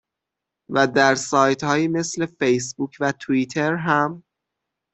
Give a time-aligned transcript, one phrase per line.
[0.69, 4.23] و در سایت هایی مثل فیس بوک و تویتتر هم